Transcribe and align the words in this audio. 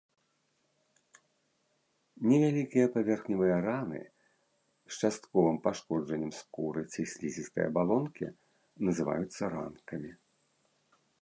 Невялікія 2.31 2.85
паверхневыя 2.95 3.57
раны 3.67 4.01
з 4.07 4.93
частковым 5.01 5.57
пашкоджаннем 5.69 6.31
скуры 6.39 6.81
ці 6.91 7.01
слізістай 7.13 7.63
абалонкі 7.71 8.25
называюцца 8.89 9.43
ранкамі. 9.57 10.11